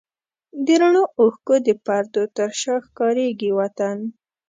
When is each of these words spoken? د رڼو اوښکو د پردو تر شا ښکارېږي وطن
د 0.65 0.67
رڼو 0.81 1.03
اوښکو 1.19 1.55
د 1.67 1.69
پردو 1.85 2.23
تر 2.37 2.49
شا 2.61 2.75
ښکارېږي 2.85 3.49
وطن 3.59 3.97